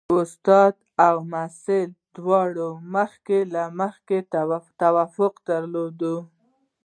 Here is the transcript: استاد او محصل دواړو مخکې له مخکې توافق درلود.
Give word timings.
استاد 0.21 0.73
او 1.07 1.15
محصل 1.33 1.89
دواړو 2.17 2.69
مخکې 2.95 3.39
له 3.53 3.63
مخکې 3.79 4.17
توافق 4.81 5.33
درلود. 5.49 6.01